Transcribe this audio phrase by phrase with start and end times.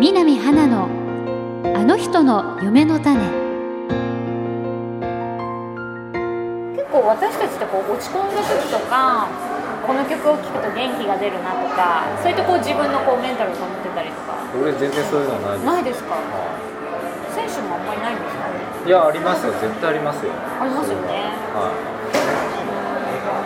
[0.00, 0.88] 南花の
[1.76, 3.20] あの人の夢の種。
[6.72, 9.28] 結構私たちってこう落ち込んだ時とか
[9.86, 14.40] この曲を聴くと元気が出るなとかそういったこう自分のこうメンタルを保ってたりとか。
[14.56, 15.66] 俺全然そういうのないです。
[15.68, 16.16] ないですか？
[16.16, 16.24] は
[17.36, 18.48] 選手もあんまりないんですか？
[18.48, 19.52] いいやありますよ。
[19.52, 20.32] 絶対ありますよ。
[20.32, 21.36] ありますよね。
[21.52, 21.76] はい。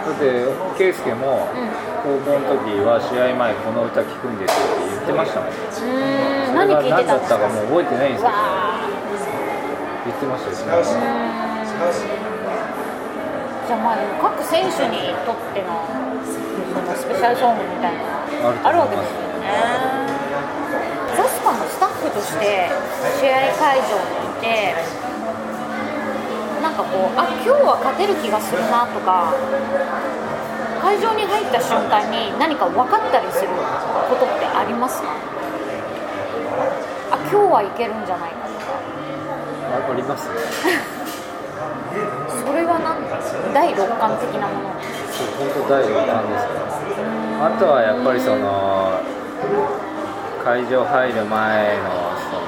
[0.06, 0.46] だって
[0.78, 1.66] 圭佑もうん。
[2.04, 5.48] 高校の時は試合前この歌聴くんですよって言ってましたもん。
[5.48, 5.72] うーん。
[5.72, 5.88] それ
[6.54, 8.34] 何が何聴いてたんですかもう覚えてないんですけど。
[8.34, 8.34] わ
[10.04, 10.84] 言ってましたよ。
[13.64, 19.48] じゃあまあ各選手にとってのそのスペシャルソングみたいなのがあるわけですよね。
[21.16, 22.68] ザスパのスタッフとして
[23.16, 24.76] 試合会場にいて
[26.60, 29.32] なんかこうあ今日は勝てる気がするなとか
[30.82, 35.08] 会場に入った瞬間に何か分かったりすることってありますか？
[35.08, 35.16] あ
[37.34, 38.78] 今日はいけるんじゃないかとか。
[38.78, 40.34] あありますね。
[42.46, 43.02] それは何
[43.52, 44.78] 第六感的なもの。
[45.10, 46.54] そう本当第六感ですね。
[47.42, 49.00] あとはやっぱりその
[50.44, 51.90] 会場入る前の
[52.30, 52.46] その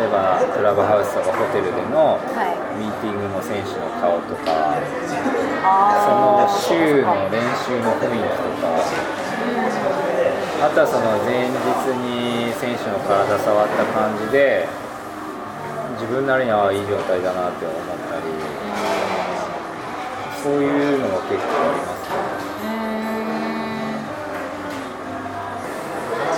[0.00, 2.56] 例えばクラブハウスとかホテルでのはい。
[2.78, 4.78] ミーティングの選手の顔とか
[5.60, 6.46] そあー。
[6.46, 8.70] の週の練習の雰囲気とか
[10.58, 11.54] あとはその前日
[12.02, 14.66] に選手の体触った感じで
[15.94, 17.78] 自分なりにはいい状態だなって思っ
[18.10, 18.26] たり
[20.42, 22.10] そういうのが結構あります
[22.58, 22.74] ね。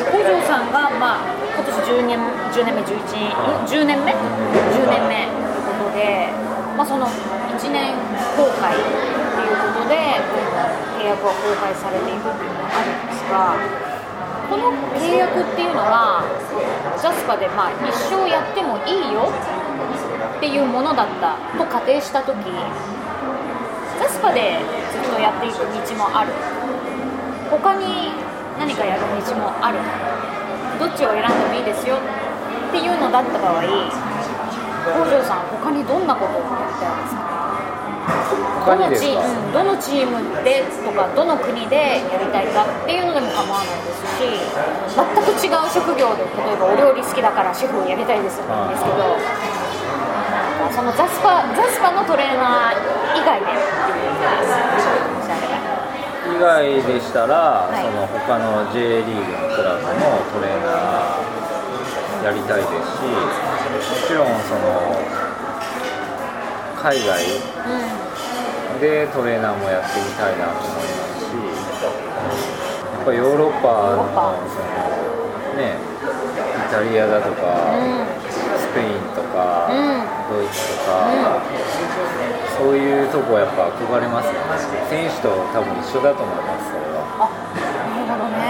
[0.04, 2.20] で五条さんが、まあ、今年10年
[2.52, 3.00] ,10 年目11、
[3.32, 6.28] はい10年目 ?10 年目ということで、
[6.76, 7.96] まあ、その1年
[8.36, 10.20] 公開っていうことで
[11.00, 13.89] 契約は公開されていくっていうのがあるんですが
[14.50, 16.26] この契約っていうのは
[17.00, 24.58] ジャスパでまあ一生やってもいいよっていうものだったと仮定した時ジャスパで
[24.90, 26.32] ずっとやっていく道もある。
[27.50, 28.10] 他に
[28.58, 29.78] 何かやる道もある。
[30.78, 37.39] どっちを選んでもいいですよっていうのだった場合北条さん他にどんなことをやりたいですか？
[38.66, 44.28] どのチームどのチームでとかどの国でやりたいかっていうのでも構わないですし
[44.94, 49.16] 全く違う職業で例えばお料理好きだからシェフをやりたいですですけど
[50.70, 52.76] そのザスパザスパのトレーナー
[53.16, 53.46] 以外で
[56.30, 65.19] 以外でしたら、はいその他の J リーグのクラブのトレーナーやりたいですしもちろんその
[66.80, 67.20] 海外。
[67.20, 68.80] うん。
[68.80, 74.08] でトレーナーもやってみたいなと思いますしやっぱヨーロッパの
[74.48, 77.76] そのねイタリアだとか、
[78.56, 80.08] スペインとか、うん。
[80.30, 81.42] ドイツとか、
[82.56, 84.38] そういうとこやっぱ憧れますよね。
[84.88, 87.04] 選手と多分一緒だと思いますそれは。
[87.18, 87.28] あ
[88.06, 88.40] なるほどね。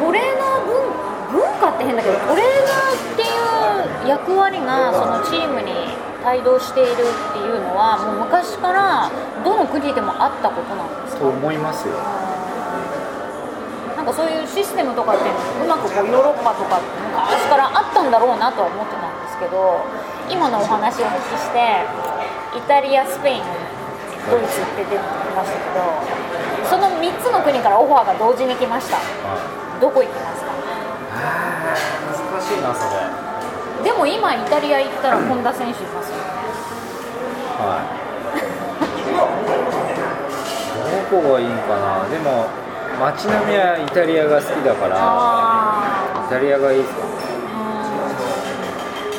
[0.00, 0.74] トレーナー文
[1.38, 5.92] 文化って変だけどトレーナーっていう役割がそのチームに
[6.24, 6.96] 帯同しているっ
[7.32, 9.10] ていうのはもう昔から
[9.44, 11.20] どの国でもあったことなんですか？
[11.24, 11.94] と思いますよ。
[13.96, 15.30] なんかそういうシステムとかってい
[15.64, 19.84] うまくこうヨーロッパとか昔からあったんだろうなとは思ってたんですけど
[20.30, 21.84] 今のお話をお聞きして
[22.56, 25.04] イタリアスペインドイツって出てき
[25.36, 25.84] ましたけど
[26.72, 29.02] その3つの国からオファーが同時に来ましたは
[29.36, 30.48] いどこ行きますか？
[32.08, 33.29] 難しいなそれ。
[33.84, 36.16] でも今イタリア行ったら本田選手いますよ。
[36.16, 36.22] ね
[37.60, 38.00] はい。
[41.10, 42.08] どこがいいんかな？
[42.08, 42.46] でも
[43.00, 47.00] 街並みはイタリアが好きだからあイタリアがいいですか？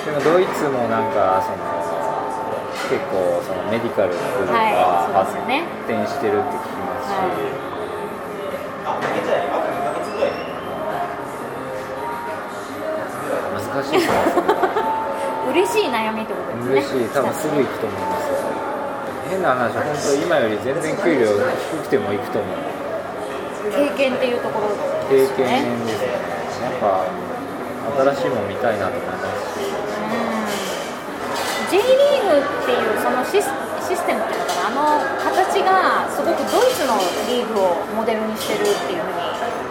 [0.05, 1.57] でもドイツもなんかその
[2.89, 5.33] 結構そのメディカルの部分がはい発
[5.87, 7.70] 展してるって聞きますし、難し
[16.01, 18.41] 悩みってことですね嬉しい、多分すぐ行くと思いますよ。
[19.29, 22.57] 変な話、本当今より全然給料低くても行くと思う。
[23.69, 24.73] 経験っていうところ
[25.07, 26.25] 経ですね験ですよね。
[26.65, 27.05] なんか
[28.17, 29.69] 新しいもの見たいなと思いますし。
[31.69, 33.47] J リーグっていうそのシス
[33.87, 36.99] システムっていうのかなあの形がすごくドイツの
[37.29, 39.21] リーグをモデルにしてるっていうふうに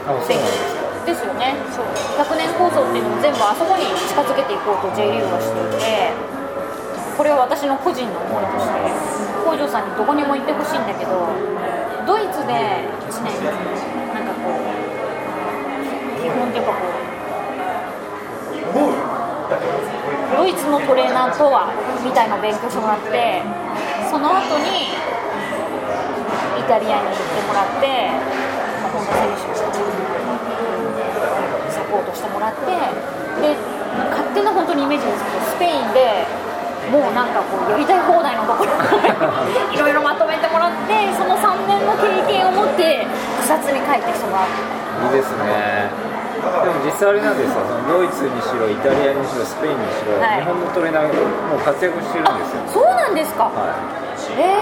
[0.07, 0.70] あ、そうなん
[1.11, 1.59] ですよね。
[1.75, 1.91] そう。
[2.23, 6.15] 100年構想っていうのも全部あそこに近づけていこうと J リーグはしていて
[7.19, 8.73] これは私の個人の思いとして
[9.45, 11.29] 北条さんにどこにも行ってほしいんだけど
[12.07, 13.29] ドイツで1年
[14.15, 14.57] なんかこう
[16.17, 16.81] 基本っていうかこ
[18.89, 18.97] う
[20.37, 21.69] ドイツのトレーナーとは
[22.01, 23.43] みたいな勉強してもらって
[24.09, 24.97] その後に
[26.57, 28.17] イタリアに行ってもらって
[28.97, 29.60] 本田選手
[32.67, 33.57] で
[34.11, 36.27] 勝手な本当にイメージですけどスペインで
[36.91, 38.73] もうなんかこうやりたい放題のところ
[39.73, 43.07] いろいろまとめてもらってその3年の経験を持って
[43.43, 44.47] 草津に帰ってきてもらう
[45.07, 45.91] いいですね。
[46.41, 47.61] でも実際あれなんですよ。
[47.89, 50.41] ドイツにしろイタリアにしろスペインにしろ、はい。
[50.41, 52.81] 日本のトレーナーがもう活躍してるんですよ。
[52.81, 53.51] そうなんですか、は
[54.37, 54.57] え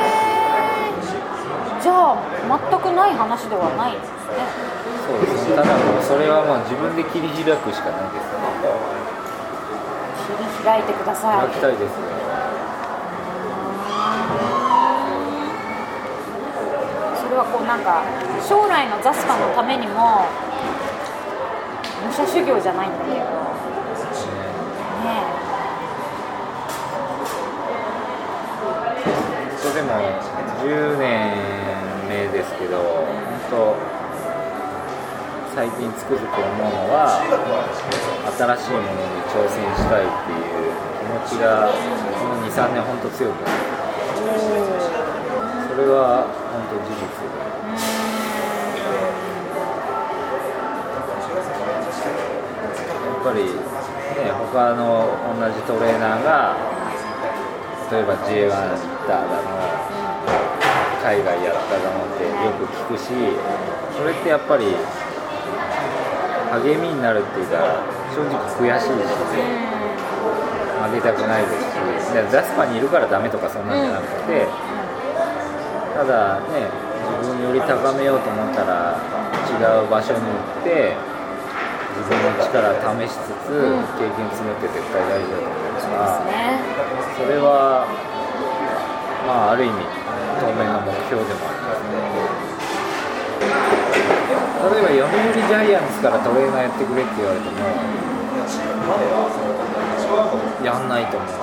[1.78, 2.16] ー、じゃあ
[2.70, 4.42] 全くない話ではないですね。
[4.66, 4.67] い
[5.18, 5.56] そうですね。
[5.56, 8.38] ただもうそれはもう自分で切り開くしかないですね。
[10.30, 11.50] 切り開いてください。
[11.50, 12.06] 開きたいですね。
[17.18, 18.02] それはこうなんか
[18.46, 20.22] 将来のザスパのためにも
[22.06, 23.18] 武者修行じゃないんだけど。
[23.18, 23.26] ね
[29.58, 29.94] それでも
[30.62, 31.36] 10年
[32.08, 33.04] 目ですけど本
[33.50, 33.97] 当
[35.58, 40.70] 最近つくづく思うのは新しいものに挑戦したいっていう
[41.02, 43.66] 気持ちがこの23年本当強くなって
[45.66, 47.42] それは本当事実で
[53.02, 56.54] やっぱりね他の同じトレーナーが
[57.90, 59.58] 例えば J1 行っただの
[61.02, 63.10] 海外やっただのってよく聞くし
[63.98, 64.70] それってやっぱり
[66.64, 67.82] 励みになるっていうか
[68.14, 68.92] 正直悔しいし
[70.78, 71.52] 負けたくないで
[72.00, 74.46] すしでザスパにいるからダメとかそんなんじゃなくて、
[75.94, 76.70] ただね
[77.20, 78.96] 自分より高めようと思ったら
[79.50, 80.96] 違う場所に行って
[81.98, 86.88] 自分の力を試しつつ、うん経験積むって絶対大事だと思うからですね。
[87.18, 87.84] それは
[89.26, 89.74] まあある意味
[90.40, 91.67] 当面の目標でもありますね
[94.58, 97.54] 例えば読売ジャイアンツからトレーナーやってくれって言われても
[100.64, 101.34] やんないと思うし。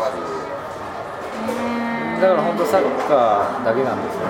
[2.21, 4.21] だから本当サッカーだけなんですよ。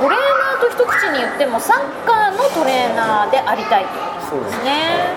[0.00, 4.64] トレーナーと一口に言ってもサッカーのトレーナーでありたいってことそうです。
[4.64, 5.16] ね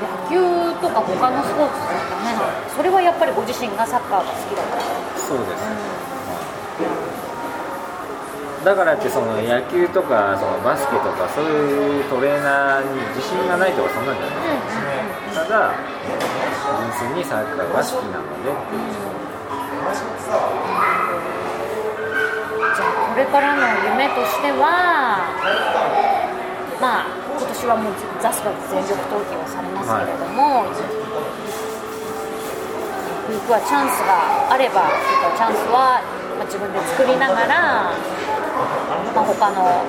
[0.00, 4.82] 野球とか他のスポーツじゃダメなのそれはやっぱりご自身がサッカーが好きだから。
[5.18, 5.60] そうです、
[8.64, 14.60] だからってその野球とかそのバスケとかそういうトレーナーに自信がないとかそんなんじゃない
[15.32, 15.72] ただ
[17.00, 18.92] 純粋にサッカーが好きなのでっていう
[22.76, 23.64] じゃあこれからの
[23.96, 25.24] 夢としては
[26.80, 30.68] まあ今年はもうザスパで全力投球をされますけれども、
[33.32, 36.04] ゆくはチャンスがあればゆくはチャンスは
[36.36, 37.96] まあ自分で作りながら、
[39.20, 39.84] まあ、他の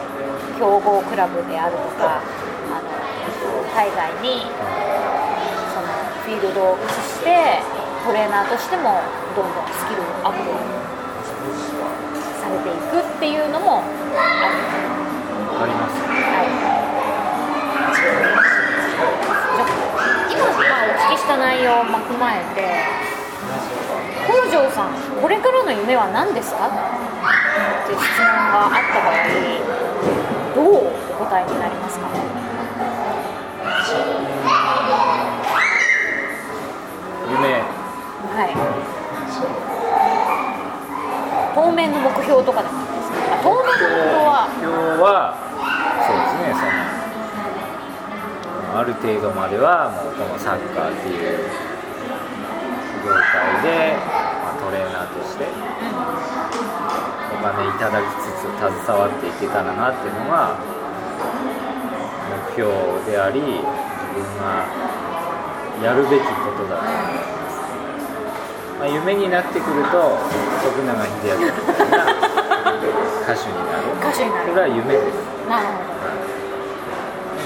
[0.59, 2.91] 強豪クラブであるとかあの
[3.71, 4.41] 海外に
[5.71, 5.87] その
[6.27, 7.63] フィールドを移して
[8.05, 8.99] トレーナーとしても
[9.35, 10.43] どんどんスキルアップ
[12.43, 13.85] されていくっていうのもあ
[15.65, 15.95] ります。
[16.03, 16.11] は
[16.43, 16.51] い。
[19.55, 19.67] じゃあ
[20.27, 22.59] 今、まあ、お聞きした内容を踏まえて
[24.27, 26.67] 北条さんこれからの夢は何ですか？
[27.95, 29.13] って質問があった場合
[30.55, 30.63] どう
[31.11, 32.07] お答えになりますか？
[37.29, 37.61] 夢。
[38.31, 38.47] はい。
[41.55, 43.35] 当面の目標とかでもいいですか？
[43.35, 43.91] あ当面の目標
[44.23, 44.47] は？
[44.61, 44.71] 今日
[45.01, 45.35] は
[46.07, 46.71] そうですねその
[48.79, 51.17] ある程度まではもうこのサッカーっていう
[53.03, 53.97] 業界で、
[54.43, 55.43] まあ、トレーナーとして
[57.31, 60.59] お金いただきつつ携わっていけたらなっていうのが
[62.49, 62.69] 目標
[63.09, 63.55] であり自
[64.19, 64.67] 分が
[65.81, 66.83] やるべきことだと。
[66.83, 67.57] 思います、
[68.79, 70.17] まあ、夢になってくると
[70.63, 72.05] 徳永英明みたいな
[73.23, 73.95] 歌手になる。
[73.99, 74.49] 歌手になる。
[74.49, 75.15] これは夢です。
[75.49, 75.91] なるほ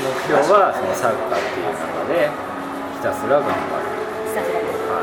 [0.05, 2.29] 目標はそのサッカーっていう中で
[2.93, 3.89] ひたすら頑張る、
[4.21, 5.01] どスタジオは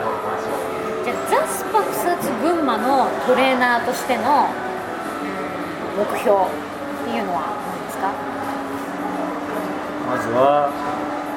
[1.03, 4.47] じゃあザスパ草津群馬のトレーナーとしての
[5.93, 6.49] 目標っ
[7.05, 8.09] ていうのは何ですか？
[8.09, 8.17] い、
[10.09, 10.73] まずは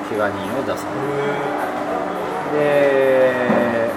[0.10, 3.92] 怪我人を出さないで、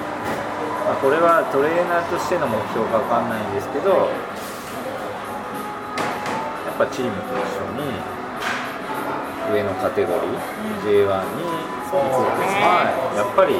[0.85, 4.07] まあ、これはトレーナーとしての目標か分かんないんですけどや
[6.75, 7.95] っぱチームと一緒に
[9.55, 10.43] 上のカテゴリー、
[10.85, 12.19] J1 に行くっていうの
[12.67, 13.55] はやっぱり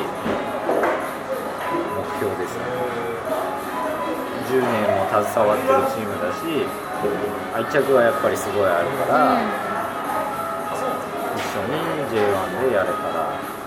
[2.19, 2.63] 標ですね
[4.49, 6.41] 10年も携わってるチームだし
[7.55, 9.45] 愛着がやっぱりすごいあるから、うん、
[11.37, 11.77] 一緒に
[12.09, 13.59] J1 でやれたら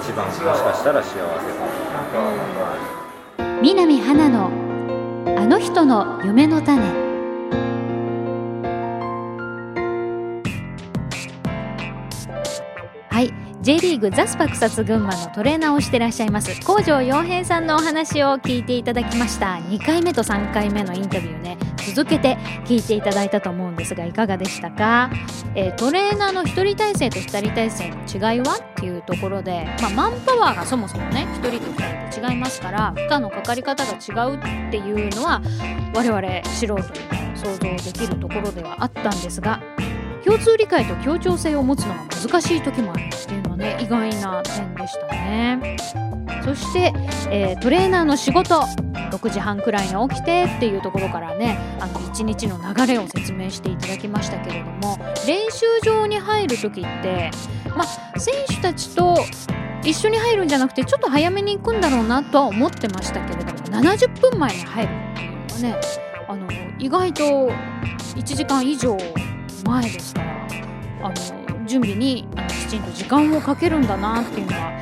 [0.00, 1.26] 一番もしかしたら幸せか
[3.40, 4.50] も、南花の
[5.36, 7.01] あの人の夢の種。
[13.12, 13.34] はい。
[13.60, 16.64] J リーグザスパ草津群馬のトレーナーをしてらっしゃいます。
[16.66, 19.56] 工場洋平さんのお話を聞いていただきました。
[19.68, 21.58] 2回目と3回目のインタビューね。
[21.94, 25.10] 続けて聞いていただいたと思うんですがいかがでしたか、
[25.54, 28.54] えー、トレーナーの1人体制と2人体制の違いは？
[28.54, 35.42] っていうところで、まあ、マンパワーがそもそもね1人と2人と違いますから負荷のかかり方が違うっていうのは
[35.94, 39.60] 我々素人にも想像できるところではあったんですが
[40.24, 45.76] 共通理解と協調性を持つのが難しい時もあるっていうのはね意外な点でしたね。
[46.44, 46.92] そして、
[47.30, 48.62] えー、トレーナーの仕事。
[49.12, 54.98] 6時半くらいに起きてっていうところからねあの1日の流れを説明していただきましたけれども。
[55.26, 57.30] 練習場に入る時って
[57.76, 59.16] まあ選手たちと
[59.84, 65.80] 一緒に入るんじゃなくてちょっと早めに行くんだろうなとは思ってましたけれども70分前に入るっていうのはね
[66.28, 66.48] あの
[66.78, 67.24] 意外と
[68.16, 68.96] 1時間以上
[69.64, 70.48] 前ですから
[71.02, 74.72] あの準備にきちんと時間をかけるんだなっていうのは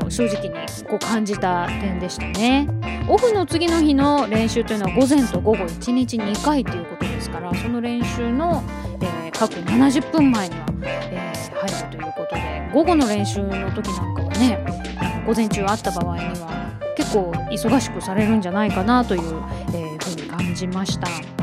[0.00, 0.54] あの正直に
[0.88, 2.68] こう感じた点でしたね。
[3.06, 8.62] オフの次の日の練習というのは午前と午後1日2回ということですからその練習の、
[9.02, 21.33] えー、各70分前には、えー、入るということで午後の練習の時なんかはね午前中あった場合には結構忙しくされるんじゃないかなという、えー、ふうに感じました。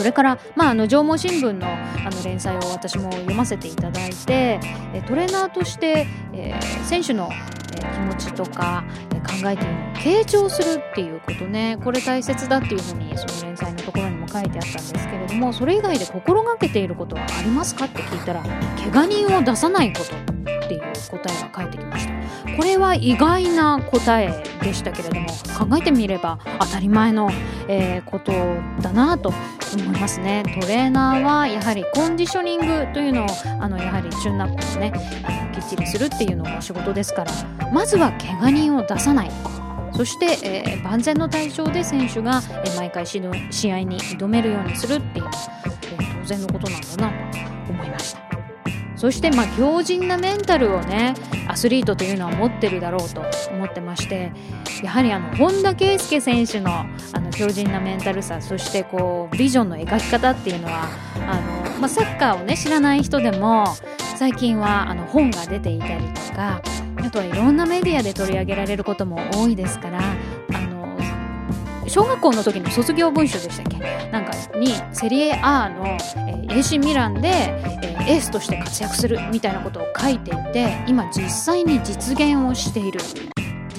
[0.00, 4.58] それから、まあ、あの縄文新聞のあの連載を私も読ませていただいて
[5.06, 7.28] トレーナーとして、えー、選手の
[7.92, 20.80] 気持ちとか考えているのを傾聴するっていうことねこれ大切だっていうふうにその連載のところにも書いてあったんですけれどもそれ以外で心がけていることはありますかって聞いたら怪我人を出さないことっていう
[21.10, 22.19] 答えが返ってきました。
[22.56, 27.30] これは意外な答えでしたけれども考えてみれば当たり前の、
[27.68, 28.32] えー、こと
[28.82, 29.32] だなと
[29.74, 33.28] 思いますねトレーナーはやはりコンディショニングというのを
[33.60, 34.92] あのやはりチューンナップをね
[35.54, 37.32] きっちりするっていうのが仕事ですから
[37.72, 39.30] まずは怪我人を出さない
[39.92, 45.32] そして、えー、万全の対象で選手が、えー、毎回試合に挑めるようにするっていうのは、
[45.64, 47.49] えー、当然のことなんだなと。
[49.00, 51.14] そしてまあ強靭なメンタルをね
[51.48, 54.30] アスリートというのは持ってるだろうと思ってまして
[54.82, 56.86] やはりあの本田圭佑選手のあ
[57.18, 60.84] の強靭なメンタルさそしてこうビジョンの描き方っていうのは
[61.26, 61.40] あ
[61.70, 63.64] の、まあ、サッカーをね知らない人でも
[64.18, 66.60] 最近はあの本が出ていたりとか
[66.98, 70.02] あとはいろんなメディアで取り上げられることも多いですから
[71.90, 74.10] 小学校の時の卒業文集でしたっけ？
[74.12, 83.00] なんかにセリエ A の、えー、AC ミランで、えー、エースとして活躍するみたいなことを書いていて今実際に実現をしている。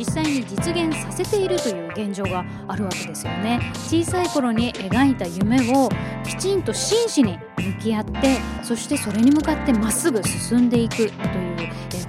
[0.02, 3.60] 実際に実現させているという現状があるわけですよね。
[3.76, 5.90] 小さい頃に描いた夢を
[6.24, 11.12] きちんと真摯に向き合ってそしてそれに向かってまっすぐ進んでいくという、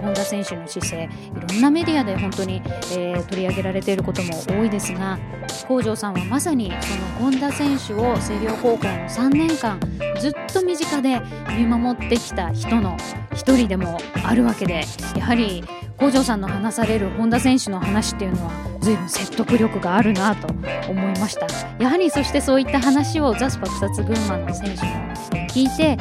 [0.01, 1.11] 本田選手の姿勢。
[1.37, 5.19] いろんなメディアで本当に、えー、取り上げられていることも多いですが
[5.67, 9.79] 北条さんはまさにその本田選手を星稜高校の3年間
[10.19, 11.21] ずっと身近で
[11.57, 12.97] 見守ってきた人の
[13.33, 14.85] 一人でもあるわけで
[15.17, 15.63] やはり
[16.03, 21.47] 北条さんの話される本田選手の話っていうのは随分説得力があるなと思いました。
[21.79, 24.91] やはりそしてそういった話をザスパ草津群馬の選手も
[25.47, 25.97] 聞いて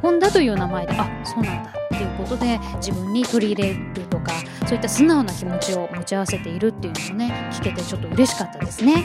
[0.00, 4.32] 本田という名前であそうなんだっていうことで自分に取り入れるとか
[4.66, 9.04] そういった素直な気持ちを持ち合わせているっていうのもね聞けてちょっと嬉しかったですね。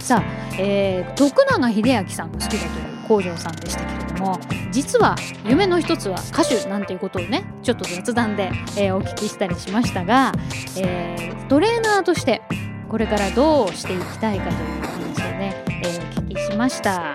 [0.00, 0.22] さあ、
[0.60, 2.95] えー、徳永英明さんも好きだという。
[3.06, 4.38] 北条さんでしたけれども
[4.72, 10.32] 実は夢の一つは歌手なんていうことをねちょっと雑談で、えー、お聞きしたりしましたが、
[10.76, 12.42] えー、トレーナーとして
[12.88, 17.14] これからどうしていきたいかという話をね、えー、お聞きしました。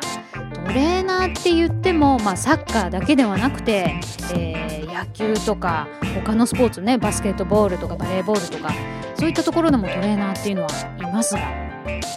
[0.72, 4.00] トレーナーって言っても、まあ、サッカーだけではなくて、
[4.34, 5.88] えー、野球とか
[6.24, 8.74] 他のスポーツねバスケットボールとかバレーボールとか
[9.16, 10.70] そういったところでもトレーナーっていうのは
[11.00, 11.61] いますが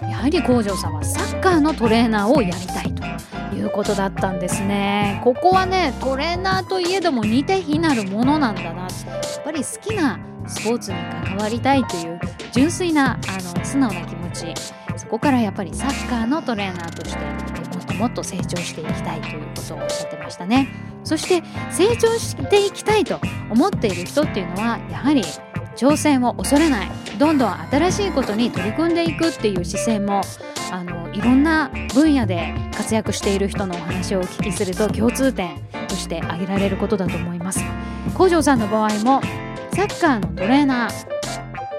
[0.02, 2.94] やはり工場さんはサッカーのトレーナーをやりたい
[3.50, 5.20] ということだったんですね。
[5.24, 8.82] ここはねトレーナーといえども似て非なるものなんだな。
[8.82, 12.20] やっぱり好きなスポーツに関わりたいという
[12.52, 14.54] 純粋なあの素直な気持ち。
[14.96, 20.68] そこからやっぱりサッカーのトレーナーとしてもっともっと成長していきたいということをおっしゃってましたね。
[21.02, 23.18] そして成長していきたいと
[23.50, 25.22] 思っている人っていうのはやはり
[25.76, 26.88] 挑戦を恐れない。
[27.18, 30.22] どんどん新しいことに取り組んでいくっていう姿勢も
[30.72, 35.56] あのいろんな分野で活躍している人のお話をお聞きすると共通点
[35.88, 37.60] として挙げられることだと思います。
[38.14, 39.20] 工場さんの場合も
[39.74, 41.14] サッカーのトレーナー。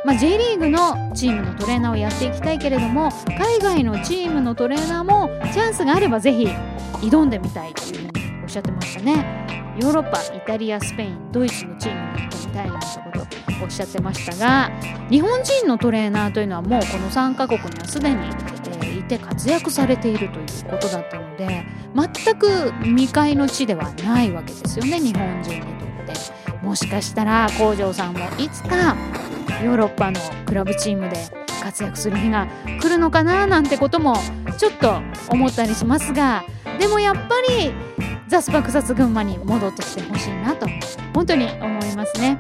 [0.06, 3.10] まあ、J リーグのチームのトレーナーをやっていきたいけれども
[3.40, 6.48] 海外のチームのトレーナーもチャンスがあればぜひ
[7.02, 9.26] 挑んでみたいというふうにおっしゃってましたね。
[9.82, 12.86] ヨーロッパイタリアスペインドイツのチームに行ってみたいなんて
[13.20, 13.45] こと。
[13.62, 14.72] おっしゃってましたが
[15.10, 18.18] 日本人のトレーナーというのはもうこの3カ国にはすでに、
[18.82, 26.66] え、いて活躍されているということだったので全く未開の地ではないわけですよね日本人にとって。
[26.66, 28.96] もしかしたら工場さんもいつか
[29.64, 31.16] ヨーロッパのクラブチームで
[31.62, 32.48] 活躍する日が
[32.82, 34.16] 来るのかななんてことも
[34.58, 36.44] ちょっと思ったりしますが
[36.80, 37.72] でもやっぱり
[38.28, 40.68] ザスパ草津群馬に戻ってきてほしいなと
[41.14, 42.40] 本当に思いますね。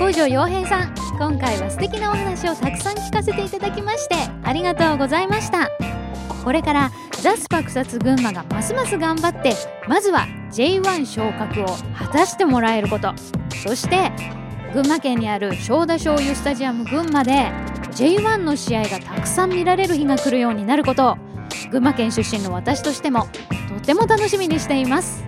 [0.00, 5.68] 工場洋平さん今回は素敵なお話をたくさん聞かせていただきましてありがとうございました。
[6.42, 6.90] これから
[7.20, 9.52] ザスパ草津群馬がますます頑張って
[9.86, 13.12] まずは J1 昇格を果たしてもらえること。
[13.62, 14.10] そして
[14.72, 17.52] 群馬県にある正田醤油スタジアム群馬で
[17.92, 21.10] J1 の試合がたくさん見られる日が来るようになること。
[21.10, 21.18] を
[21.70, 23.28] 群馬県出身の私としても
[23.68, 25.22] とても楽しみにしています。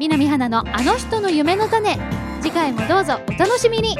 [0.00, 2.23] 南花のあの人の夢の種。
[2.44, 3.96] 次回もどうぞお楽しみに。